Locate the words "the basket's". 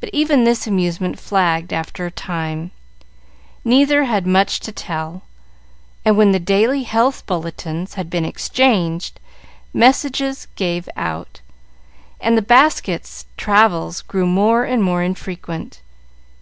12.36-13.24